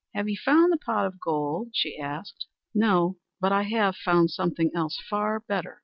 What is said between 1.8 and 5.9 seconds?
asked. "No; but I have found something else far better!"